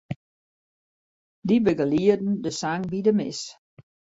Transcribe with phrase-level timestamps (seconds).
[1.47, 3.39] Dy begelieden de sang by de mis.